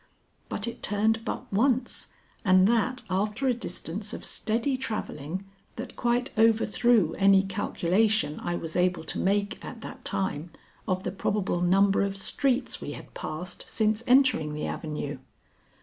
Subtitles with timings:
[0.49, 2.07] But it turned but once
[2.43, 8.75] and that after a distance of steady travelling that quite overthrew any calculation I was
[8.75, 10.49] able to make at that time
[10.87, 15.19] of the probable number of streets we had passed since entering the avenue.